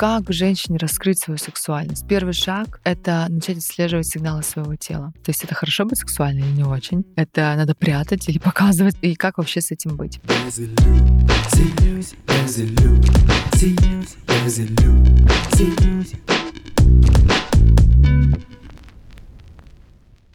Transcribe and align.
Как 0.00 0.32
женщине 0.32 0.78
раскрыть 0.78 1.18
свою 1.18 1.36
сексуальность? 1.36 2.08
Первый 2.08 2.32
шаг— 2.32 2.80
это 2.84 3.26
начать 3.28 3.58
отслеживать 3.58 4.06
сигналы 4.06 4.42
своего 4.42 4.74
тела. 4.74 5.12
То 5.22 5.28
есть 5.30 5.44
это 5.44 5.54
хорошо 5.54 5.84
быть 5.84 5.98
сексуальной 5.98 6.40
или 6.40 6.56
не 6.56 6.64
очень? 6.64 7.04
Это 7.16 7.54
надо 7.54 7.74
прятать 7.74 8.26
или 8.26 8.38
показывать? 8.42 8.96
И 9.02 9.14
как 9.14 9.36
вообще 9.36 9.60
с 9.60 9.70
этим 9.72 9.98
быть? 9.98 10.18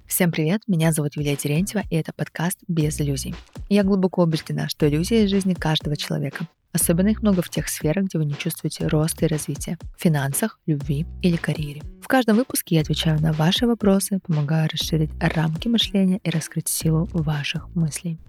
Всем 0.05 0.31
привет, 0.31 0.61
меня 0.67 0.91
зовут 0.91 1.15
Юлия 1.15 1.35
Терентьева, 1.35 1.85
и 1.89 1.95
это 1.95 2.13
подкаст 2.13 2.59
«Без 2.67 3.01
иллюзий». 3.01 3.33
Я 3.67 3.81
глубоко 3.81 4.21
убеждена, 4.21 4.69
что 4.69 4.87
иллюзия 4.87 5.23
из 5.25 5.31
жизни 5.31 5.55
каждого 5.55 5.97
человека. 5.97 6.47
Особенно 6.75 7.07
их 7.07 7.21
много 7.21 7.41
в 7.41 7.49
тех 7.49 7.69
сферах, 7.69 8.03
где 8.03 8.17
вы 8.17 8.25
не 8.25 8.37
чувствуете 8.37 8.87
роста 8.87 9.23
и 9.23 9.29
развития– 9.29 9.77
в 9.97 10.01
финансах, 10.01 10.59
любви 10.65 11.05
или 11.21 11.37
карьере. 11.37 11.81
В 12.01 12.09
каждом 12.09 12.35
выпуске 12.35 12.75
я 12.75 12.81
отвечаю 12.81 13.21
на 13.21 13.31
ваши 13.31 13.65
вопросы, 13.65 14.19
помогаю 14.27 14.69
расширить 14.69 15.09
рамки 15.21 15.69
мышления 15.69 16.19
и 16.21 16.29
раскрыть 16.29 16.67
силу 16.67 17.07
ваших 17.13 17.73
мыслей. 17.75 18.19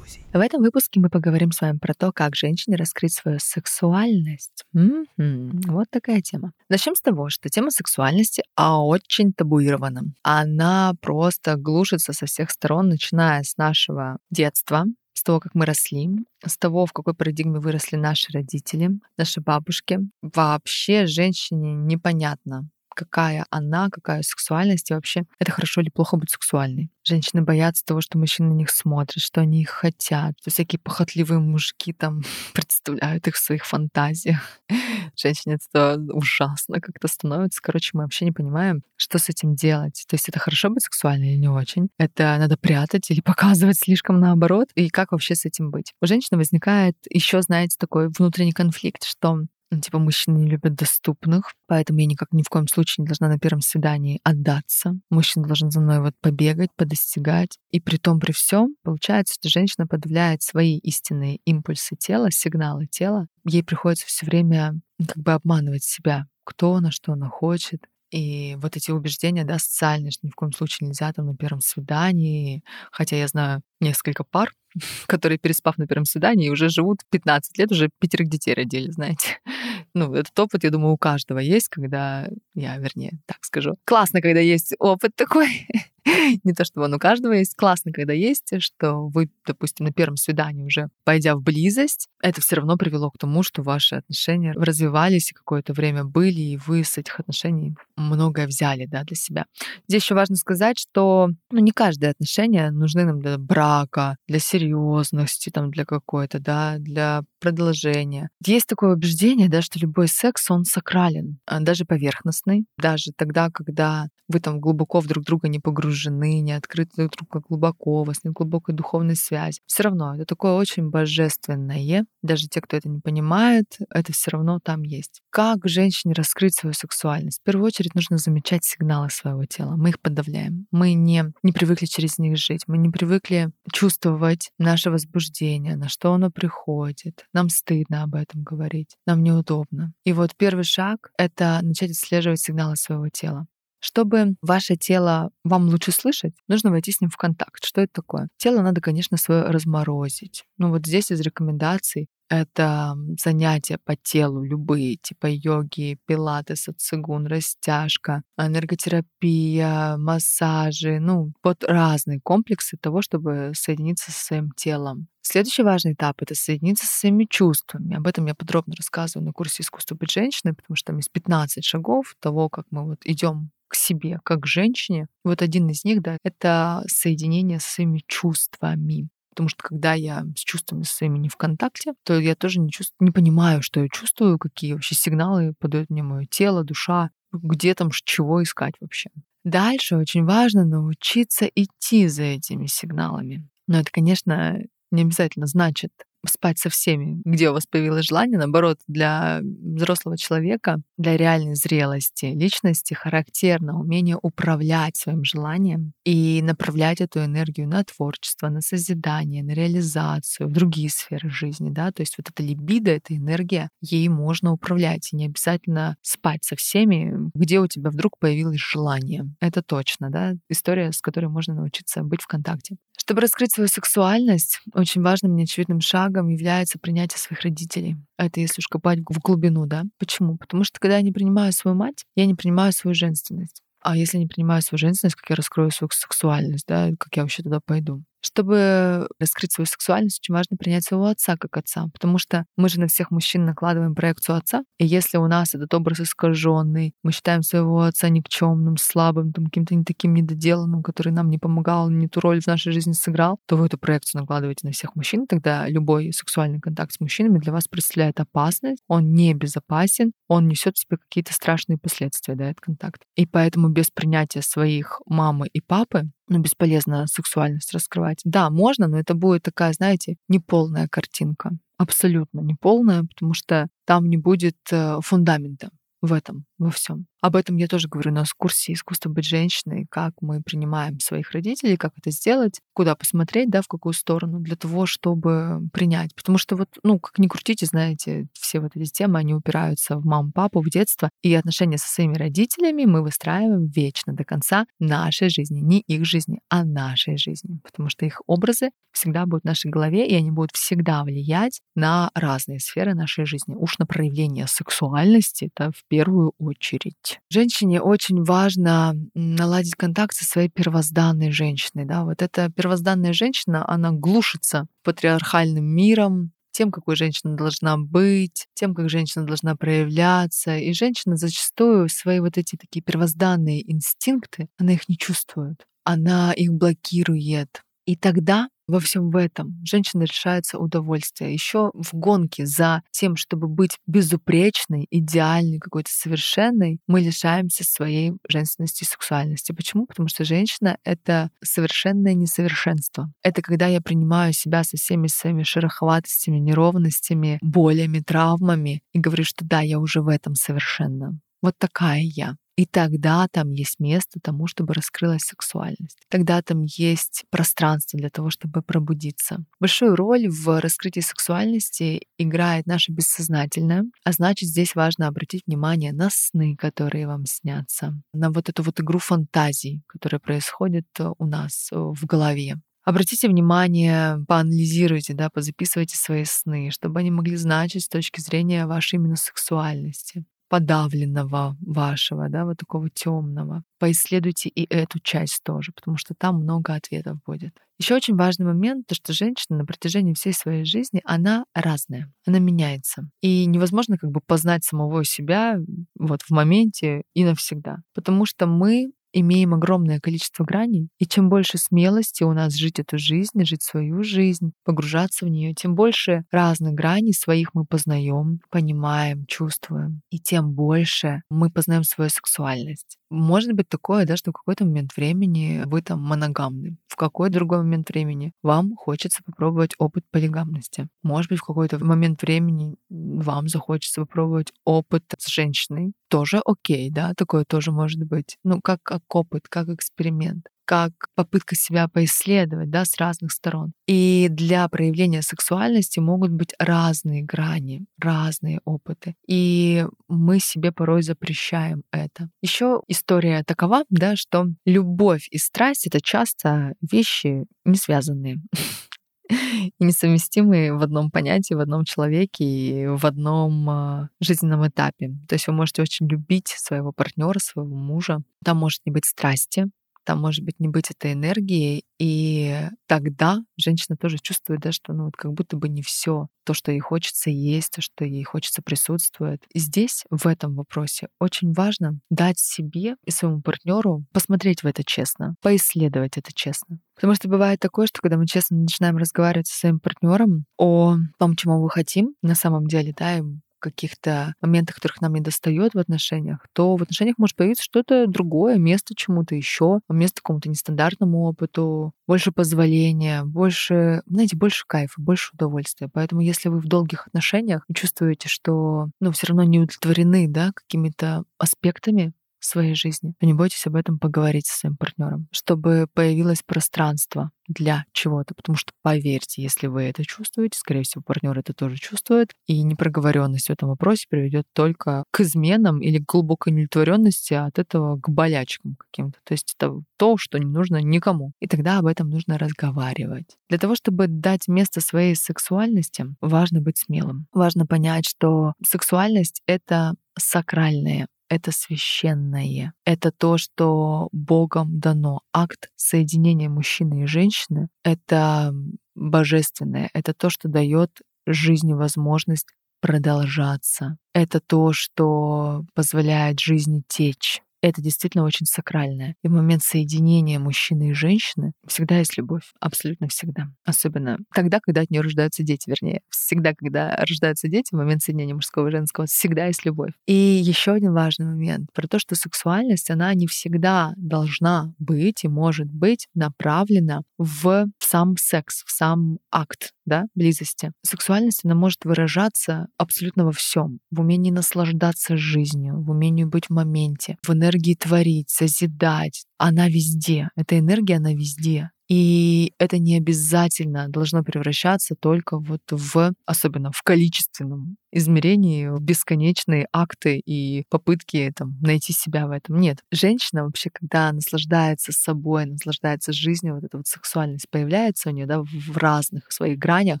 В 0.36 0.40
этом 0.40 0.60
выпуске 0.60 1.00
мы 1.00 1.08
поговорим 1.08 1.50
с 1.50 1.62
вами 1.62 1.78
про 1.78 1.94
то, 1.94 2.12
как 2.12 2.36
женщине 2.36 2.76
раскрыть 2.76 3.14
свою 3.14 3.38
сексуальность. 3.40 4.64
М-м-м, 4.74 5.62
вот 5.66 5.86
такая 5.88 6.20
тема. 6.20 6.52
Начнем 6.68 6.94
с 6.94 7.00
того, 7.00 7.30
что 7.30 7.48
тема 7.48 7.70
сексуальности 7.70 8.42
а 8.54 8.84
очень 8.84 9.32
табуирована. 9.32 10.02
Она 10.22 10.92
просто 11.00 11.56
глушится 11.56 12.12
со 12.12 12.26
всех 12.26 12.50
сторон, 12.50 12.90
начиная 12.90 13.44
с 13.44 13.56
нашего 13.56 14.18
детства, 14.30 14.84
с 15.14 15.22
того, 15.22 15.40
как 15.40 15.54
мы 15.54 15.64
росли, 15.64 16.10
с 16.44 16.58
того, 16.58 16.84
в 16.84 16.92
какой 16.92 17.14
парадигме 17.14 17.58
выросли 17.58 17.96
наши 17.96 18.30
родители, 18.30 18.90
наши 19.16 19.40
бабушки. 19.40 20.00
Вообще 20.20 21.06
женщине 21.06 21.72
непонятно, 21.72 22.68
какая 22.96 23.46
она, 23.50 23.88
какая 23.90 24.22
сексуальность, 24.22 24.90
и 24.90 24.94
вообще 24.94 25.24
это 25.38 25.52
хорошо 25.52 25.82
или 25.82 25.90
плохо 25.90 26.16
быть 26.16 26.30
сексуальной. 26.30 26.90
Женщины 27.04 27.42
боятся 27.42 27.84
того, 27.84 28.00
что 28.00 28.18
мужчины 28.18 28.48
на 28.48 28.54
них 28.54 28.70
смотрят, 28.70 29.22
что 29.22 29.40
они 29.40 29.60
их 29.60 29.68
хотят, 29.68 30.34
что 30.40 30.50
всякие 30.50 30.80
похотливые 30.80 31.38
мужики 31.38 31.92
там 31.92 32.22
представляют 32.52 33.28
их 33.28 33.36
в 33.36 33.38
своих 33.38 33.64
фантазиях. 33.64 34.40
Женщине 35.16 35.58
это 35.70 36.00
ужасно 36.12 36.80
как-то 36.80 37.06
становится. 37.06 37.60
Короче, 37.62 37.90
мы 37.92 38.02
вообще 38.02 38.24
не 38.24 38.32
понимаем, 38.32 38.82
что 38.96 39.18
с 39.18 39.28
этим 39.28 39.54
делать. 39.54 40.04
То 40.08 40.14
есть 40.14 40.28
это 40.28 40.40
хорошо 40.40 40.70
быть 40.70 40.82
сексуальной 40.82 41.34
или 41.34 41.40
не 41.40 41.48
очень? 41.48 41.88
Это 41.98 42.36
надо 42.38 42.56
прятать 42.56 43.08
или 43.10 43.20
показывать 43.24 43.78
слишком 43.78 44.18
наоборот? 44.18 44.68
И 44.74 44.88
как 44.88 45.12
вообще 45.12 45.36
с 45.36 45.44
этим 45.44 45.70
быть? 45.70 45.92
У 46.02 46.06
женщины 46.06 46.38
возникает 46.38 46.96
еще, 47.08 47.40
знаете, 47.42 47.76
такой 47.78 48.08
внутренний 48.08 48.52
конфликт, 48.52 49.04
что 49.04 49.42
типа, 49.70 49.98
мужчины 49.98 50.38
не 50.38 50.50
любят 50.50 50.74
доступных, 50.74 51.52
поэтому 51.66 52.00
я 52.00 52.06
никак 52.06 52.32
ни 52.32 52.42
в 52.42 52.48
коем 52.48 52.68
случае 52.68 53.02
не 53.02 53.08
должна 53.08 53.28
на 53.28 53.38
первом 53.38 53.60
свидании 53.60 54.20
отдаться. 54.22 54.94
Мужчина 55.10 55.46
должен 55.46 55.70
за 55.70 55.80
мной 55.80 56.00
вот 56.00 56.14
побегать, 56.20 56.70
подостигать. 56.76 57.58
И 57.70 57.80
при 57.80 57.96
том, 57.96 58.20
при 58.20 58.32
всем, 58.32 58.76
получается, 58.82 59.34
что 59.34 59.48
женщина 59.48 59.86
подавляет 59.86 60.42
свои 60.42 60.78
истинные 60.78 61.38
импульсы 61.44 61.96
тела, 61.96 62.30
сигналы 62.30 62.86
тела. 62.86 63.26
Ей 63.44 63.62
приходится 63.62 64.06
все 64.06 64.26
время 64.26 64.80
как 64.98 65.22
бы 65.22 65.32
обманывать 65.32 65.84
себя, 65.84 66.26
кто 66.44 66.74
она, 66.74 66.90
что 66.90 67.12
она 67.12 67.28
хочет, 67.28 67.82
и 68.10 68.56
вот 68.60 68.76
эти 68.76 68.90
убеждения, 68.90 69.44
да, 69.44 69.58
социальные, 69.58 70.12
что 70.12 70.26
ни 70.26 70.30
в 70.30 70.34
коем 70.34 70.52
случае 70.52 70.88
нельзя 70.88 71.12
там 71.12 71.26
на 71.26 71.36
первом 71.36 71.60
свидании. 71.60 72.62
Хотя 72.92 73.16
я 73.16 73.26
знаю 73.28 73.62
несколько 73.80 74.24
пар, 74.24 74.52
которые, 75.06 75.38
переспав 75.38 75.78
на 75.78 75.86
первом 75.86 76.04
свидании, 76.04 76.50
уже 76.50 76.68
живут 76.68 77.00
15 77.10 77.58
лет, 77.58 77.72
уже 77.72 77.90
пятерых 77.98 78.28
детей 78.28 78.54
родили, 78.54 78.90
знаете. 78.90 79.38
Ну, 79.94 80.12
этот 80.14 80.38
опыт, 80.38 80.62
я 80.62 80.68
думаю, 80.70 80.92
у 80.92 80.98
каждого 80.98 81.38
есть, 81.38 81.68
когда 81.68 82.28
я, 82.54 82.76
вернее, 82.76 83.12
так 83.24 83.38
скажу. 83.40 83.76
Классно, 83.86 84.20
когда 84.20 84.40
есть 84.40 84.74
опыт 84.78 85.12
такой. 85.16 85.66
Не 86.44 86.52
то, 86.52 86.64
чтобы 86.64 86.86
он 86.86 86.94
у 86.94 86.98
каждого 86.98 87.32
есть. 87.32 87.54
Классно, 87.56 87.92
когда 87.92 88.12
есть, 88.12 88.52
что 88.62 89.08
вы, 89.08 89.28
допустим, 89.46 89.86
на 89.86 89.92
первом 89.92 90.16
свидании 90.16 90.64
уже 90.64 90.88
пойдя 91.04 91.34
в 91.34 91.42
близость, 91.42 92.08
это 92.22 92.40
все 92.40 92.56
равно 92.56 92.76
привело 92.76 93.10
к 93.10 93.18
тому, 93.18 93.42
что 93.42 93.62
ваши 93.62 93.96
отношения 93.96 94.52
развивались 94.52 95.30
и 95.30 95.34
какое-то 95.34 95.72
время 95.72 96.04
были, 96.04 96.40
и 96.40 96.56
вы 96.56 96.84
с 96.84 96.96
этих 96.98 97.18
отношений 97.20 97.74
многое 97.96 98.46
взяли 98.46 98.86
да, 98.86 99.02
для 99.02 99.16
себя. 99.16 99.46
Здесь 99.88 100.02
еще 100.02 100.14
важно 100.14 100.36
сказать, 100.36 100.78
что 100.78 101.30
ну, 101.50 101.58
не 101.58 101.72
каждые 101.72 102.10
отношения 102.10 102.70
нужны 102.70 103.04
нам 103.04 103.20
для 103.20 103.38
брака, 103.38 104.16
для 104.28 104.38
серьезности, 104.38 105.50
там, 105.50 105.70
для 105.70 105.84
какой-то, 105.84 106.38
да, 106.38 106.76
для 106.78 107.22
продолжения. 107.40 108.28
Есть 108.44 108.66
такое 108.66 108.94
убеждение, 108.94 109.48
да, 109.48 109.62
что 109.62 109.78
любой 109.78 110.08
секс, 110.08 110.50
он 110.50 110.64
сакрален, 110.64 111.38
а 111.46 111.60
даже 111.60 111.84
поверхностный, 111.84 112.66
даже 112.78 113.12
тогда, 113.16 113.50
когда 113.50 114.08
вы 114.28 114.40
там 114.40 114.60
глубоко 114.60 115.00
в 115.00 115.06
друг 115.06 115.24
друга 115.24 115.48
не 115.48 115.60
погружены, 115.60 115.95
не 116.04 116.52
открыты 116.52 116.92
друг 116.96 117.16
друга 117.16 117.44
глубоко, 117.48 118.02
у 118.02 118.04
вас 118.04 118.24
нет 118.24 118.34
глубокой 118.34 118.74
духовной 118.74 119.16
связи. 119.16 119.60
Все 119.66 119.84
равно 119.84 120.14
это 120.14 120.24
такое 120.24 120.52
очень 120.52 120.90
божественное. 120.90 122.06
Даже 122.22 122.48
те, 122.48 122.60
кто 122.60 122.76
это 122.76 122.88
не 122.88 123.00
понимает, 123.00 123.78
это 123.90 124.12
все 124.12 124.32
равно 124.32 124.58
там 124.62 124.82
есть. 124.82 125.22
Как 125.30 125.58
женщине 125.64 126.14
раскрыть 126.14 126.54
свою 126.54 126.74
сексуальность? 126.74 127.40
В 127.40 127.44
первую 127.44 127.66
очередь 127.66 127.94
нужно 127.94 128.18
замечать 128.18 128.64
сигналы 128.64 129.10
своего 129.10 129.44
тела. 129.44 129.76
Мы 129.76 129.90
их 129.90 130.00
подавляем. 130.00 130.66
Мы 130.70 130.94
не, 130.94 131.32
не 131.42 131.52
привыкли 131.52 131.86
через 131.86 132.18
них 132.18 132.36
жить. 132.36 132.62
Мы 132.66 132.78
не 132.78 132.90
привыкли 132.90 133.50
чувствовать 133.72 134.50
наше 134.58 134.90
возбуждение, 134.90 135.76
на 135.76 135.88
что 135.88 136.12
оно 136.12 136.30
приходит. 136.30 137.26
Нам 137.32 137.48
стыдно 137.48 138.02
об 138.02 138.14
этом 138.14 138.42
говорить. 138.42 138.96
Нам 139.06 139.22
неудобно. 139.22 139.92
И 140.04 140.12
вот 140.12 140.32
первый 140.36 140.64
шаг— 140.64 141.10
это 141.18 141.60
начать 141.62 141.90
отслеживать 141.90 142.40
сигналы 142.40 142.76
своего 142.76 143.08
тела. 143.08 143.46
Чтобы 143.80 144.36
ваше 144.42 144.76
тело 144.76 145.30
вам 145.44 145.68
лучше 145.68 145.92
слышать, 145.92 146.34
нужно 146.48 146.70
войти 146.70 146.92
с 146.92 147.00
ним 147.00 147.10
в 147.10 147.16
контакт. 147.16 147.64
Что 147.64 147.82
это 147.82 147.92
такое? 147.92 148.28
Тело 148.36 148.62
надо, 148.62 148.80
конечно, 148.80 149.16
свое 149.16 149.42
разморозить. 149.42 150.44
Ну 150.58 150.70
вот 150.70 150.86
здесь 150.86 151.10
из 151.10 151.20
рекомендаций 151.20 152.08
это 152.28 152.96
занятия 153.20 153.78
по 153.84 153.94
телу 153.96 154.42
любые, 154.42 154.96
типа 154.96 155.26
йоги, 155.28 155.98
пилатес, 156.06 156.66
цигун, 156.76 157.26
растяжка, 157.26 158.22
энерготерапия, 158.36 159.96
массажи, 159.96 160.98
ну, 160.98 161.32
вот 161.44 161.62
разные 161.62 162.20
комплексы 162.20 162.76
того, 162.76 163.00
чтобы 163.00 163.52
соединиться 163.54 164.10
со 164.10 164.24
своим 164.24 164.50
телом. 164.56 165.08
Следующий 165.22 165.62
важный 165.62 165.92
этап— 165.92 166.16
это 166.22 166.34
соединиться 166.34 166.86
со 166.86 166.98
своими 166.98 167.24
чувствами. 167.24 167.96
Об 167.96 168.06
этом 168.06 168.26
я 168.26 168.34
подробно 168.34 168.74
рассказываю 168.76 169.26
на 169.26 169.32
курсе 169.32 169.62
«Искусство 169.62 169.94
быть 169.96 170.12
женщиной», 170.12 170.54
потому 170.54 170.76
что 170.76 170.86
там 170.88 170.98
есть 170.98 171.10
15 171.10 171.64
шагов 171.64 172.14
того, 172.20 172.48
как 172.48 172.66
мы 172.70 172.84
вот 172.84 173.00
идем 173.04 173.50
к 173.68 173.74
себе, 173.74 174.20
как 174.24 174.40
к 174.40 174.46
женщине. 174.46 175.06
Вот 175.24 175.42
один 175.42 175.68
из 175.68 175.84
них, 175.84 176.02
да, 176.02 176.18
это 176.24 176.82
соединение 176.86 177.60
с 177.60 177.64
своими 177.64 178.02
чувствами. 178.06 179.08
Потому 179.30 179.48
что 179.50 179.62
когда 179.62 179.92
я 179.92 180.24
с 180.34 180.40
чувствами 180.40 180.82
своими 180.82 181.18
не 181.18 181.28
в 181.28 181.36
контакте, 181.36 181.92
то 182.04 182.18
я 182.18 182.34
тоже 182.34 182.58
не, 182.58 182.70
чувствую, 182.70 183.08
не 183.08 183.12
понимаю, 183.12 183.62
что 183.62 183.80
я 183.80 183.88
чувствую, 183.88 184.38
какие 184.38 184.72
вообще 184.72 184.94
сигналы 184.94 185.54
подает 185.58 185.90
мне 185.90 186.02
мое 186.02 186.26
тело, 186.26 186.64
душа, 186.64 187.10
где 187.32 187.74
там 187.74 187.90
чего 187.92 188.42
искать 188.42 188.74
вообще. 188.80 189.10
Дальше 189.44 189.96
очень 189.96 190.24
важно 190.24 190.64
научиться 190.64 191.44
идти 191.54 192.08
за 192.08 192.22
этими 192.22 192.66
сигналами. 192.66 193.46
Но 193.68 193.78
это, 193.78 193.90
конечно, 193.92 194.58
не 194.90 195.02
обязательно 195.02 195.46
значит 195.46 195.92
спать 196.30 196.58
со 196.58 196.68
всеми, 196.70 197.20
где 197.24 197.50
у 197.50 197.52
вас 197.52 197.66
появилось 197.66 198.06
желание. 198.06 198.38
Наоборот, 198.38 198.78
для 198.86 199.40
взрослого 199.42 200.16
человека, 200.16 200.80
для 200.96 201.16
реальной 201.16 201.54
зрелости 201.54 202.26
личности 202.26 202.94
характерно 202.94 203.78
умение 203.78 204.18
управлять 204.20 204.96
своим 204.96 205.24
желанием 205.24 205.92
и 206.04 206.40
направлять 206.42 207.00
эту 207.00 207.24
энергию 207.24 207.68
на 207.68 207.84
творчество, 207.84 208.48
на 208.48 208.60
созидание, 208.60 209.42
на 209.42 209.52
реализацию, 209.52 210.48
в 210.48 210.52
другие 210.52 210.90
сферы 210.90 211.30
жизни. 211.30 211.70
Да? 211.70 211.92
То 211.92 212.02
есть 212.02 212.16
вот 212.18 212.28
эта 212.30 212.42
либидо, 212.42 212.90
эта 212.90 213.16
энергия, 213.16 213.68
ей 213.80 214.08
можно 214.08 214.52
управлять. 214.52 215.12
И 215.12 215.16
не 215.16 215.26
обязательно 215.26 215.96
спать 216.02 216.44
со 216.44 216.56
всеми, 216.56 217.30
где 217.34 217.60
у 217.60 217.66
тебя 217.66 217.90
вдруг 217.90 218.18
появилось 218.18 218.60
желание. 218.60 219.24
Это 219.40 219.62
точно, 219.62 220.10
да, 220.10 220.34
история, 220.48 220.92
с 220.92 221.00
которой 221.00 221.26
можно 221.26 221.54
научиться 221.54 222.02
быть 222.02 222.22
в 222.22 222.26
контакте. 222.26 222.76
Чтобы 222.98 223.20
раскрыть 223.20 223.52
свою 223.52 223.68
сексуальность, 223.68 224.60
очень 224.74 225.02
важным 225.02 225.36
неочевидным 225.36 225.80
шагом 225.80 226.28
является 226.28 226.78
принятие 226.78 227.18
своих 227.18 227.42
родителей. 227.42 227.96
Это 228.18 228.40
если 228.40 228.60
уж 228.60 228.68
копать 228.68 229.00
в 229.08 229.18
глубину, 229.20 229.66
да. 229.66 229.84
Почему? 229.98 230.36
Потому 230.38 230.64
что 230.64 230.80
когда 230.80 230.96
я 230.96 231.02
не 231.02 231.12
принимаю 231.12 231.52
свою 231.52 231.76
мать, 231.76 232.04
я 232.16 232.26
не 232.26 232.34
принимаю 232.34 232.72
свою 232.72 232.94
женственность. 232.94 233.62
А 233.80 233.96
если 233.96 234.18
не 234.18 234.26
принимаю 234.26 234.62
свою 234.62 234.78
женственность, 234.78 235.14
как 235.16 235.30
я 235.30 235.36
раскрою 235.36 235.70
свою 235.70 235.90
сексуальность, 235.92 236.66
да, 236.66 236.90
как 236.98 237.14
я 237.16 237.22
вообще 237.22 237.42
туда 237.42 237.60
пойду? 237.64 238.02
Чтобы 238.20 239.08
раскрыть 239.20 239.52
свою 239.52 239.66
сексуальность, 239.66 240.20
очень 240.20 240.34
важно 240.34 240.56
принять 240.56 240.84
своего 240.84 241.06
отца 241.06 241.36
как 241.36 241.56
отца, 241.56 241.86
потому 241.92 242.18
что 242.18 242.44
мы 242.56 242.68
же 242.68 242.80
на 242.80 242.88
всех 242.88 243.10
мужчин 243.10 243.44
накладываем 243.44 243.94
проекцию 243.94 244.36
отца, 244.36 244.62
и 244.78 244.86
если 244.86 245.18
у 245.18 245.26
нас 245.26 245.54
этот 245.54 245.72
образ 245.74 246.00
искаженный, 246.00 246.92
мы 247.02 247.12
считаем 247.12 247.42
своего 247.42 247.82
отца 247.82 248.08
никчемным, 248.08 248.76
слабым, 248.76 249.32
там, 249.32 249.46
каким-то 249.46 249.74
не 249.74 249.84
таким 249.84 250.14
недоделанным, 250.14 250.82
который 250.82 251.12
нам 251.12 251.30
не 251.30 251.38
помогал, 251.38 251.90
не 251.90 252.08
ту 252.08 252.20
роль 252.20 252.40
в 252.40 252.46
нашей 252.46 252.72
жизни 252.72 252.92
сыграл, 252.92 253.38
то 253.46 253.56
вы 253.56 253.66
эту 253.66 253.78
проекцию 253.78 254.22
накладываете 254.22 254.66
на 254.66 254.72
всех 254.72 254.96
мужчин, 254.96 255.26
тогда 255.26 255.68
любой 255.68 256.12
сексуальный 256.12 256.60
контакт 256.60 256.92
с 256.92 257.00
мужчинами 257.00 257.38
для 257.38 257.52
вас 257.52 257.68
представляет 257.68 258.20
опасность, 258.20 258.82
он 258.88 259.12
небезопасен, 259.12 260.12
он 260.28 260.48
несет 260.48 260.76
в 260.76 260.80
себе 260.80 260.98
какие-то 260.98 261.32
страшные 261.32 261.78
последствия, 261.78 262.34
да, 262.34 262.46
этот 262.46 262.60
контакт. 262.60 263.02
И 263.14 263.26
поэтому 263.26 263.68
без 263.68 263.90
принятия 263.90 264.42
своих 264.42 265.00
мамы 265.06 265.48
и 265.52 265.60
папы 265.60 266.10
ну, 266.28 266.38
бесполезно 266.40 267.06
сексуальность 267.06 267.72
раскрывать. 267.72 268.20
Да, 268.24 268.50
можно, 268.50 268.88
но 268.88 268.98
это 268.98 269.14
будет 269.14 269.42
такая, 269.42 269.72
знаете, 269.72 270.16
неполная 270.28 270.88
картинка. 270.88 271.50
Абсолютно 271.78 272.40
неполная, 272.40 273.04
потому 273.04 273.34
что 273.34 273.68
там 273.84 274.08
не 274.08 274.16
будет 274.16 274.56
э, 274.70 274.98
фундамента 275.02 275.70
в 276.00 276.12
этом, 276.12 276.44
во 276.58 276.70
всем. 276.70 277.06
Об 277.26 277.34
этом 277.34 277.56
я 277.56 277.66
тоже 277.66 277.88
говорю 277.88 278.12
на 278.12 278.22
курсе 278.38 278.72
«Искусство 278.72 279.08
быть 279.10 279.24
женщиной», 279.24 279.88
как 279.90 280.12
мы 280.20 280.40
принимаем 280.40 281.00
своих 281.00 281.32
родителей, 281.32 281.76
как 281.76 281.92
это 281.98 282.12
сделать, 282.12 282.60
куда 282.72 282.94
посмотреть, 282.94 283.50
да, 283.50 283.62
в 283.62 283.66
какую 283.66 283.94
сторону, 283.94 284.38
для 284.38 284.54
того, 284.54 284.86
чтобы 284.86 285.68
принять. 285.72 286.14
Потому 286.14 286.38
что 286.38 286.54
вот, 286.54 286.68
ну, 286.84 287.00
как 287.00 287.18
ни 287.18 287.26
крутите, 287.26 287.66
знаете, 287.66 288.28
все 288.32 288.60
вот 288.60 288.76
эти 288.76 288.88
темы, 288.92 289.18
они 289.18 289.34
упираются 289.34 289.96
в 289.96 290.06
маму, 290.06 290.30
папу, 290.32 290.60
в 290.60 290.70
детство, 290.70 291.10
и 291.24 291.34
отношения 291.34 291.78
со 291.78 291.88
своими 291.88 292.16
родителями 292.16 292.84
мы 292.84 293.02
выстраиваем 293.02 293.66
вечно, 293.66 294.12
до 294.12 294.22
конца 294.22 294.66
нашей 294.78 295.28
жизни. 295.28 295.58
Не 295.58 295.80
их 295.80 296.04
жизни, 296.04 296.38
а 296.48 296.62
нашей 296.62 297.18
жизни. 297.18 297.58
Потому 297.64 297.88
что 297.88 298.06
их 298.06 298.22
образы 298.28 298.70
всегда 298.92 299.26
будут 299.26 299.42
в 299.42 299.46
нашей 299.46 299.68
голове, 299.68 300.06
и 300.06 300.14
они 300.14 300.30
будут 300.30 300.52
всегда 300.52 301.02
влиять 301.02 301.60
на 301.74 302.12
разные 302.14 302.60
сферы 302.60 302.94
нашей 302.94 303.26
жизни. 303.26 303.56
Уж 303.56 303.78
на 303.78 303.86
проявление 303.86 304.46
сексуальности, 304.46 305.50
это 305.52 305.72
в 305.72 305.82
первую 305.88 306.32
очередь. 306.38 307.15
Женщине 307.30 307.80
очень 307.80 308.22
важно 308.22 308.94
наладить 309.14 309.74
контакт 309.74 310.14
со 310.14 310.24
своей 310.24 310.48
первозданной 310.48 311.30
женщиной. 311.30 311.84
Да? 311.84 312.04
Вот 312.04 312.22
эта 312.22 312.50
первозданная 312.50 313.12
женщина, 313.12 313.68
она 313.68 313.90
глушится 313.92 314.66
патриархальным 314.82 315.64
миром, 315.64 316.32
тем, 316.56 316.70
какой 316.70 316.96
женщина 316.96 317.36
должна 317.36 317.76
быть, 317.76 318.46
тем, 318.54 318.74
как 318.74 318.88
женщина 318.88 319.26
должна 319.26 319.56
проявляться. 319.56 320.56
И 320.56 320.72
женщина 320.72 321.16
зачастую 321.16 321.90
свои 321.90 322.20
вот 322.20 322.38
эти 322.38 322.56
такие 322.56 322.82
первозданные 322.82 323.70
инстинкты, 323.70 324.48
она 324.56 324.72
их 324.72 324.88
не 324.88 324.96
чувствует. 324.96 325.66
Она 325.84 326.32
их 326.32 326.52
блокирует. 326.52 327.62
И 327.84 327.94
тогда 327.94 328.48
во 328.66 328.80
всем 328.80 329.10
в 329.10 329.16
этом 329.16 329.60
женщина 329.64 330.02
лишается 330.02 330.58
удовольствия. 330.58 331.32
Еще 331.32 331.70
в 331.74 331.92
гонке 331.92 332.46
за 332.46 332.82
тем, 332.90 333.16
чтобы 333.16 333.48
быть 333.48 333.78
безупречной, 333.86 334.86
идеальной, 334.90 335.58
какой-то 335.58 335.90
совершенной, 335.92 336.80
мы 336.86 337.00
лишаемся 337.00 337.64
своей 337.64 338.12
женственности 338.28 338.82
и 338.82 338.86
сексуальности. 338.86 339.52
Почему? 339.52 339.86
Потому 339.86 340.08
что 340.08 340.24
женщина— 340.24 340.78
это 340.84 341.30
совершенное 341.42 342.14
несовершенство. 342.14 343.12
Это 343.22 343.42
когда 343.42 343.66
я 343.66 343.80
принимаю 343.80 344.32
себя 344.32 344.64
со 344.64 344.76
всеми 344.76 345.06
своими 345.06 345.42
шероховатостями, 345.42 346.38
неровностями, 346.38 347.38
болями, 347.42 348.00
травмами 348.00 348.82
и 348.92 348.98
говорю, 348.98 349.24
что 349.24 349.44
да, 349.44 349.60
я 349.60 349.78
уже 349.78 350.00
в 350.00 350.08
этом 350.08 350.34
совершенно. 350.34 351.18
Вот 351.42 351.54
такая 351.58 352.00
я. 352.00 352.36
И 352.56 352.64
тогда 352.64 353.28
там 353.28 353.52
есть 353.52 353.78
место 353.78 354.18
тому, 354.20 354.46
чтобы 354.46 354.72
раскрылась 354.72 355.22
сексуальность. 355.22 355.98
Тогда 356.08 356.40
там 356.40 356.62
есть 356.62 357.24
пространство 357.30 357.98
для 357.98 358.08
того, 358.08 358.30
чтобы 358.30 358.62
пробудиться. 358.62 359.44
Большую 359.60 359.94
роль 359.94 360.28
в 360.28 360.60
раскрытии 360.60 361.00
сексуальности 361.00 362.06
играет 362.16 362.66
наше 362.66 362.92
бессознательное, 362.92 363.84
а 364.04 364.12
значит, 364.12 364.48
здесь 364.48 364.74
важно 364.74 365.06
обратить 365.06 365.42
внимание 365.46 365.92
на 365.92 366.08
сны, 366.10 366.56
которые 366.56 367.06
вам 367.06 367.26
снятся, 367.26 368.00
на 368.14 368.30
вот 368.30 368.48
эту 368.48 368.62
вот 368.62 368.80
игру 368.80 368.98
фантазий, 368.98 369.82
которая 369.86 370.18
происходит 370.18 370.86
у 371.18 371.26
нас 371.26 371.68
в 371.70 372.06
голове. 372.06 372.56
Обратите 372.84 373.28
внимание, 373.28 374.24
поанализируйте, 374.28 375.12
да, 375.12 375.28
позаписывайте 375.28 375.96
свои 375.96 376.24
сны, 376.24 376.70
чтобы 376.70 377.00
они 377.00 377.10
могли 377.10 377.36
значить 377.36 377.84
с 377.84 377.88
точки 377.88 378.20
зрения 378.20 378.66
вашей 378.66 378.94
именно 378.94 379.16
сексуальности 379.16 380.24
подавленного 380.48 381.56
вашего, 381.60 382.28
да, 382.28 382.44
вот 382.44 382.58
такого 382.58 382.88
темного. 382.90 383.62
Поисследуйте 383.78 384.48
и 384.48 384.66
эту 384.72 385.00
часть 385.00 385.42
тоже, 385.42 385.72
потому 385.74 385.96
что 385.96 386.14
там 386.14 386.42
много 386.42 386.74
ответов 386.74 387.18
будет. 387.26 387.52
Еще 387.78 387.94
очень 387.94 388.16
важный 388.16 388.46
момент, 388.46 388.86
то 388.86 388.94
что 388.94 389.12
женщина 389.12 389.58
на 389.58 389.66
протяжении 389.66 390.14
всей 390.14 390.32
своей 390.32 390.64
жизни, 390.64 391.02
она 391.04 391.44
разная, 391.54 392.10
она 392.26 392.38
меняется. 392.38 393.10
И 393.20 393.44
невозможно 393.44 393.98
как 393.98 394.10
бы 394.10 394.20
познать 394.26 394.64
самого 394.64 395.04
себя 395.04 395.58
вот 395.98 396.22
в 396.22 396.30
моменте 396.30 397.02
и 397.12 397.24
навсегда. 397.24 397.78
Потому 397.94 398.24
что 398.24 398.46
мы 398.46 398.92
имеем 399.20 399.54
огромное 399.54 400.00
количество 400.00 400.44
граней, 400.44 400.88
и 400.98 401.06
чем 401.06 401.28
больше 401.28 401.58
смелости 401.58 402.22
у 402.22 402.32
нас 402.32 402.54
жить 402.54 402.78
эту 402.78 402.98
жизнь, 402.98 403.44
жить 403.44 403.62
свою 403.62 404.02
жизнь, 404.02 404.52
погружаться 404.64 405.24
в 405.24 405.28
нее, 405.28 405.54
тем 405.54 405.74
больше 405.74 406.24
разных 406.30 406.74
граней 406.74 407.14
своих 407.14 407.54
мы 407.54 407.64
познаем, 407.64 408.40
понимаем, 408.50 409.24
чувствуем, 409.26 410.02
и 410.10 410.18
тем 410.18 410.52
больше 410.52 411.22
мы 411.30 411.50
познаем 411.50 411.84
свою 411.84 412.10
сексуальность. 412.10 412.98
Может 413.08 413.52
быть 413.52 413.68
такое, 413.68 414.04
да, 414.04 414.16
что 414.16 414.32
в 414.32 414.34
какой-то 414.34 414.64
момент 414.64 414.96
времени 414.96 415.62
вы 415.66 415.80
там 415.80 416.02
моногамны, 416.02 416.76
в 416.88 416.96
какой 416.96 417.30
другой 417.30 417.58
момент 417.58 417.88
времени 417.90 418.32
вам 418.42 418.74
хочется 418.74 419.22
попробовать 419.24 419.74
опыт 419.78 420.04
полигамности. 420.10 420.88
Может 421.02 421.30
быть, 421.30 421.38
в 421.38 421.44
какой-то 421.44 421.82
момент 421.84 422.22
времени 422.22 422.76
вам 422.88 423.48
захочется 423.48 424.00
попробовать 424.00 424.52
опыт 424.64 425.04
с 425.18 425.28
женщиной. 425.28 425.92
Тоже 426.16 426.40
окей, 426.46 426.90
да, 426.90 427.12
такое 427.14 427.44
тоже 427.44 427.72
может 427.72 428.02
быть. 428.02 428.38
Ну, 428.42 428.62
как, 428.62 428.82
как 428.82 429.02
опыт, 429.14 429.48
как 429.48 429.68
эксперимент 429.68 430.46
как 430.68 430.90
попытка 431.14 431.54
себя 431.54 431.86
поисследовать 431.86 432.70
да, 432.70 432.84
с 432.84 432.96
разных 432.98 433.30
сторон. 433.30 433.72
И 433.86 434.26
для 434.28 434.68
проявления 434.68 435.22
сексуальности 435.22 436.00
могут 436.00 436.32
быть 436.32 436.54
разные 436.58 437.22
грани, 437.22 437.86
разные 438.00 438.58
опыты. 438.64 439.14
И 439.28 439.86
мы 440.08 440.40
себе 440.40 440.72
порой 440.72 441.02
запрещаем 441.02 441.84
это. 441.92 442.30
Еще 442.42 442.82
история 442.88 443.44
такова, 443.44 443.84
да, 443.90 444.16
что 444.16 444.46
любовь 444.64 445.28
и 445.30 445.38
страсть— 445.38 445.86
это 445.86 446.00
часто 446.00 446.74
вещи 446.80 447.46
не 447.64 447.76
связанные 447.76 448.38
и 449.28 449.72
несовместимые 449.84 450.74
в 450.74 450.82
одном 450.82 451.10
понятии, 451.10 451.54
в 451.54 451.60
одном 451.60 451.84
человеке 451.84 452.44
и 452.44 452.86
в 452.86 453.04
одном 453.04 453.68
а, 453.68 454.08
жизненном 454.20 454.66
этапе. 454.66 455.16
То 455.28 455.34
есть 455.34 455.46
вы 455.46 455.52
можете 455.52 455.82
очень 455.82 456.06
любить 456.08 456.48
своего 456.48 456.92
партнера, 456.92 457.38
своего 457.38 457.74
мужа. 457.74 458.20
Там 458.44 458.58
может 458.58 458.80
не 458.86 458.92
быть 458.92 459.04
страсти, 459.04 459.66
там 460.06 460.20
может 460.20 460.44
быть 460.44 460.60
не 460.60 460.68
быть 460.68 460.90
этой 460.90 461.12
энергии, 461.12 461.82
и 461.98 462.68
тогда 462.86 463.40
женщина 463.56 463.96
тоже 463.96 464.18
чувствует, 464.18 464.60
да, 464.60 464.72
что 464.72 464.92
ну 464.92 465.06
вот 465.06 465.16
как 465.16 465.32
будто 465.32 465.56
бы 465.56 465.68
не 465.68 465.82
все 465.82 466.28
то, 466.44 466.54
что 466.54 466.70
ей 466.70 466.78
хочется 466.78 467.28
есть, 467.28 467.72
то, 467.72 467.82
что 467.82 468.04
ей 468.04 468.22
хочется 468.22 468.62
присутствует. 468.62 469.42
И 469.52 469.58
здесь, 469.58 470.04
в 470.10 470.26
этом 470.26 470.54
вопросе, 470.54 471.08
очень 471.18 471.52
важно 471.52 471.98
дать 472.08 472.38
себе 472.38 472.94
и 473.04 473.10
своему 473.10 473.42
партнеру 473.42 474.04
посмотреть 474.12 474.62
в 474.62 474.66
это 474.66 474.84
честно, 474.84 475.34
поисследовать 475.42 476.16
это 476.16 476.32
честно. 476.32 476.78
Потому 476.94 477.14
что 477.14 477.28
бывает 477.28 477.58
такое, 477.58 477.86
что 477.86 478.00
когда 478.00 478.16
мы 478.16 478.26
честно 478.26 478.56
начинаем 478.56 478.96
разговаривать 478.96 479.48
со 479.48 479.58
своим 479.58 479.80
партнером 479.80 480.44
о 480.56 480.96
том, 481.18 481.34
чему 481.34 481.60
мы 481.60 481.68
хотим 481.68 482.14
на 482.22 482.36
самом 482.36 482.68
деле, 482.68 482.94
да, 482.96 483.18
и 483.18 483.22
каких-то 483.70 484.34
моментах, 484.40 484.76
которых 484.76 485.00
нам 485.00 485.14
не 485.14 485.20
достает 485.20 485.74
в 485.74 485.78
отношениях, 485.78 486.46
то 486.52 486.76
в 486.76 486.82
отношениях 486.82 487.18
может 487.18 487.36
появиться 487.36 487.64
что-то 487.64 488.06
другое, 488.06 488.58
место 488.58 488.94
чему-то 488.94 489.34
еще, 489.34 489.80
место 489.88 490.16
какому-то 490.22 490.48
нестандартному 490.48 491.24
опыту, 491.24 491.92
больше 492.06 492.32
позволения, 492.32 493.24
больше, 493.24 494.02
знаете, 494.06 494.36
больше 494.36 494.64
кайфа, 494.66 495.00
больше 495.00 495.30
удовольствия. 495.34 495.88
Поэтому 495.92 496.20
если 496.20 496.48
вы 496.48 496.60
в 496.60 496.66
долгих 496.68 497.06
отношениях 497.08 497.64
чувствуете, 497.74 498.28
что, 498.28 498.88
ну, 499.00 499.12
все 499.12 499.28
равно 499.28 499.42
не 499.44 499.58
удовлетворены, 499.60 500.28
да, 500.28 500.52
какими-то 500.54 501.24
аспектами 501.38 502.12
своей 502.46 502.74
жизни, 502.74 503.14
то 503.18 503.26
не 503.26 503.34
бойтесь 503.34 503.66
об 503.66 503.76
этом 503.76 503.98
поговорить 503.98 504.46
со 504.46 504.58
своим 504.58 504.76
партнером, 504.76 505.28
чтобы 505.30 505.86
появилось 505.92 506.42
пространство 506.44 507.30
для 507.48 507.84
чего-то. 507.92 508.34
Потому 508.34 508.56
что, 508.56 508.72
поверьте, 508.82 509.42
если 509.42 509.66
вы 509.66 509.82
это 509.82 510.04
чувствуете, 510.04 510.58
скорее 510.58 510.82
всего, 510.82 511.02
партнер 511.02 511.38
это 511.38 511.52
тоже 511.54 511.76
чувствует, 511.76 512.32
и 512.46 512.62
непроговоренность 512.62 513.48
в 513.48 513.52
этом 513.52 513.68
вопросе 513.68 514.06
приведет 514.08 514.46
только 514.52 515.04
к 515.10 515.20
изменам 515.20 515.80
или 515.80 515.98
к 515.98 516.06
глубокой 516.06 516.52
неудовлетворенности, 516.52 517.34
а 517.34 517.46
от 517.46 517.58
этого 517.58 517.98
к 517.98 518.08
болячкам 518.08 518.76
каким-то. 518.76 519.18
То 519.24 519.32
есть 519.32 519.54
это 519.58 519.80
то, 519.96 520.16
что 520.16 520.38
не 520.38 520.46
нужно 520.46 520.82
никому. 520.82 521.32
И 521.40 521.46
тогда 521.46 521.78
об 521.78 521.86
этом 521.86 522.10
нужно 522.10 522.38
разговаривать. 522.38 523.36
Для 523.48 523.58
того, 523.58 523.74
чтобы 523.74 524.06
дать 524.08 524.48
место 524.48 524.80
своей 524.80 525.14
сексуальности, 525.14 526.06
важно 526.20 526.60
быть 526.60 526.78
смелым. 526.78 527.26
Важно 527.32 527.66
понять, 527.66 528.06
что 528.06 528.54
сексуальность— 528.64 529.42
это 529.46 529.94
сакральное— 530.18 531.06
это 531.28 531.52
священное. 531.52 532.72
Это 532.84 533.10
то, 533.12 533.38
что 533.38 534.08
Богом 534.12 534.78
дано. 534.78 535.22
Акт 535.32 535.70
соединения 535.76 536.48
мужчины 536.48 537.04
и 537.04 537.06
женщины— 537.06 537.68
это 537.84 538.54
божественное. 538.94 539.90
Это 539.92 540.14
то, 540.14 540.30
что 540.30 540.48
дает 540.48 540.90
жизни 541.26 541.72
возможность 541.72 542.48
продолжаться. 542.80 543.96
Это 544.14 544.40
то, 544.40 544.72
что 544.72 545.64
позволяет 545.74 546.40
жизни 546.40 546.82
течь 546.88 547.42
это 547.68 547.82
действительно 547.82 548.24
очень 548.24 548.46
сакральное. 548.46 549.16
И 549.22 549.28
в 549.28 549.32
момент 549.32 549.62
соединения 549.62 550.38
мужчины 550.38 550.90
и 550.90 550.94
женщины 550.94 551.52
всегда 551.66 551.98
есть 551.98 552.16
любовь. 552.16 552.52
Абсолютно 552.60 553.08
всегда. 553.08 553.48
Особенно 553.64 554.18
тогда, 554.34 554.60
когда 554.60 554.82
от 554.82 554.90
нее 554.90 555.00
рождаются 555.00 555.42
дети, 555.42 555.68
вернее. 555.68 556.00
Всегда, 556.08 556.54
когда 556.54 556.94
рождаются 556.96 557.48
дети, 557.48 557.70
в 557.72 557.76
момент 557.76 558.02
соединения 558.02 558.34
мужского 558.34 558.68
и 558.68 558.70
женского, 558.70 559.06
всегда 559.06 559.46
есть 559.46 559.64
любовь. 559.64 559.92
И 560.06 560.12
еще 560.12 560.72
один 560.72 560.92
важный 560.92 561.26
момент 561.26 561.68
про 561.72 561.88
то, 561.88 561.98
что 561.98 562.14
сексуальность, 562.14 562.90
она 562.90 563.12
не 563.14 563.26
всегда 563.26 563.92
должна 563.96 564.72
быть 564.78 565.24
и 565.24 565.28
может 565.28 565.70
быть 565.70 566.08
направлена 566.14 567.02
в 567.18 567.66
сам 567.78 568.16
секс, 568.16 568.62
в 568.64 568.70
сам 568.70 569.18
акт 569.30 569.72
да, 569.86 570.04
близости. 570.14 570.72
Сексуальность, 570.84 571.44
она 571.44 571.54
может 571.54 571.84
выражаться 571.84 572.66
абсолютно 572.76 573.24
во 573.24 573.32
всем. 573.32 573.78
В 573.90 574.00
умении 574.00 574.30
наслаждаться 574.30 575.16
жизнью, 575.16 575.80
в 575.80 575.90
умении 575.90 576.24
быть 576.24 576.46
в 576.46 576.52
моменте, 576.52 577.16
в 577.22 577.30
энергии 577.30 577.74
творить, 577.74 578.28
созидать. 578.28 579.24
Она 579.38 579.68
везде. 579.68 580.28
Эта 580.36 580.58
энергия, 580.58 580.96
она 580.96 581.12
везде. 581.12 581.70
И 581.88 582.52
это 582.58 582.78
не 582.78 582.96
обязательно 582.96 583.88
должно 583.88 584.22
превращаться 584.24 584.94
только 584.98 585.38
вот 585.38 585.60
в, 585.70 586.12
особенно 586.24 586.72
в 586.72 586.82
количественном 586.82 587.76
измерении, 587.92 588.68
в 588.68 588.80
бесконечные 588.80 589.68
акты 589.72 590.18
и 590.18 590.64
попытки 590.68 591.32
там, 591.34 591.56
найти 591.60 591.92
себя 591.92 592.26
в 592.26 592.30
этом. 592.30 592.58
Нет. 592.58 592.78
Женщина 592.92 593.44
вообще, 593.44 593.70
когда 593.72 594.12
наслаждается 594.12 594.92
собой, 594.92 595.46
наслаждается 595.46 596.12
жизнью, 596.12 596.56
вот 596.56 596.64
эта 596.64 596.76
вот 596.76 596.86
сексуальность 596.86 597.48
появляется 597.50 598.10
у 598.10 598.12
нее 598.12 598.26
да, 598.26 598.42
в 598.42 598.76
разных 598.76 599.32
своих 599.32 599.58
гранях, 599.58 600.00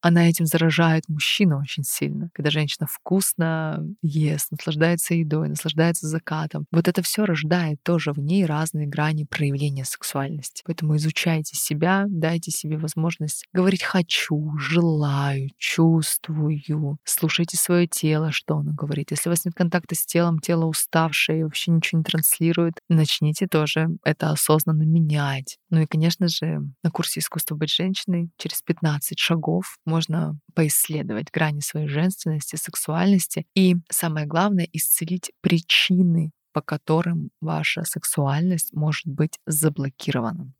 она 0.00 0.28
этим 0.28 0.46
заражает 0.46 1.08
мужчину 1.08 1.60
очень 1.60 1.84
сильно. 1.84 2.30
Когда 2.32 2.50
женщина 2.50 2.86
вкусно 2.90 3.86
ест, 4.02 4.50
наслаждается 4.50 5.14
едой, 5.14 5.48
наслаждается 5.48 6.08
закатом, 6.08 6.66
вот 6.72 6.88
это 6.88 7.02
все 7.02 7.24
рождает 7.24 7.78
тоже 7.84 8.12
в 8.12 8.18
ней 8.18 8.44
разные 8.46 8.86
грани 8.86 9.24
проявления 9.24 9.84
сексуальности. 9.84 10.62
Поэтому 10.66 10.96
изучайте 10.96 11.54
себя, 11.66 12.04
дайте 12.08 12.50
себе 12.50 12.78
возможность 12.78 13.44
говорить 13.52 13.82
«хочу», 13.82 14.56
«желаю», 14.58 15.50
«чувствую», 15.58 16.98
слушайте 17.04 17.56
свое 17.56 17.86
тело, 17.86 18.32
что 18.32 18.56
оно 18.58 18.72
говорит. 18.72 19.10
Если 19.10 19.28
у 19.28 19.32
вас 19.32 19.44
нет 19.44 19.54
контакта 19.54 19.94
с 19.94 20.06
телом, 20.06 20.38
тело 20.38 20.66
уставшее, 20.66 21.44
вообще 21.44 21.72
ничего 21.72 21.98
не 21.98 22.04
транслирует, 22.04 22.74
начните 22.88 23.46
тоже 23.46 23.88
это 24.04 24.30
осознанно 24.30 24.84
менять. 24.84 25.58
Ну 25.70 25.80
и, 25.80 25.86
конечно 25.86 26.28
же, 26.28 26.60
на 26.82 26.90
курсе 26.90 27.20
искусства 27.20 27.56
быть 27.56 27.72
женщиной» 27.72 28.30
через 28.38 28.62
15 28.62 29.18
шагов 29.18 29.78
можно 29.84 30.38
поисследовать 30.54 31.30
грани 31.32 31.60
своей 31.60 31.88
женственности, 31.88 32.56
сексуальности 32.56 33.46
и, 33.54 33.76
самое 33.90 34.26
главное, 34.26 34.68
исцелить 34.72 35.32
причины 35.40 36.30
по 36.56 36.62
которым 36.62 37.28
ваша 37.42 37.84
сексуальность 37.84 38.72
может 38.72 39.04
быть 39.04 39.38
заблокирована. 39.44 40.54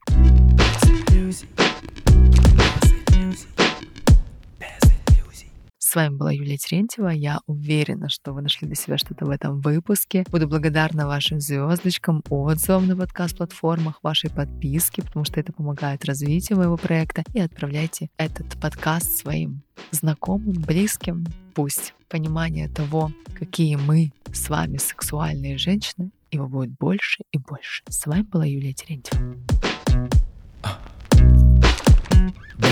С 5.78 5.94
вами 5.94 6.16
была 6.16 6.30
Юлия 6.30 6.58
Терентьева. 6.58 7.08
Я 7.08 7.40
уверена, 7.46 8.10
что 8.10 8.34
вы 8.34 8.42
нашли 8.42 8.66
для 8.66 8.76
себя 8.76 8.98
что-то 8.98 9.24
в 9.24 9.30
этом 9.30 9.60
выпуске. 9.60 10.24
Буду 10.30 10.46
благодарна 10.46 11.06
вашим 11.06 11.40
звездочкам, 11.40 12.22
отзывам 12.28 12.86
на 12.86 12.96
подкаст-платформах, 12.96 14.00
вашей 14.02 14.28
подписке, 14.28 15.02
потому 15.02 15.24
что 15.24 15.40
это 15.40 15.54
помогает 15.54 16.04
развитию 16.04 16.58
моего 16.58 16.76
проекта. 16.76 17.22
И 17.32 17.40
отправляйте 17.40 18.10
этот 18.18 18.60
подкаст 18.60 19.16
своим 19.16 19.62
знакомым, 19.90 20.60
близким. 20.60 21.24
Пусть 21.54 21.94
понимание 22.10 22.68
того, 22.68 23.10
какие 23.34 23.76
мы 23.76 24.12
с 24.32 24.50
вами 24.50 24.76
сексуальные 24.76 25.56
женщины, 25.56 26.10
его 26.30 26.46
будет 26.46 26.72
больше 26.78 27.22
и 27.32 27.38
больше. 27.38 27.82
С 27.88 28.04
вами 28.04 28.22
была 28.22 28.44
Юлия 28.44 28.74
Терентьева. 28.74 29.55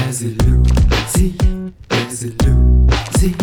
Без 0.06 0.20
иллюзий, 0.22 1.34
без 1.88 2.22
иллюзий, 2.22 3.34